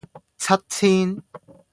[0.39, 1.21] 七千